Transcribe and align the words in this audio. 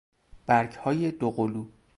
برگهای 0.45 1.11
دوقلو 1.11 1.65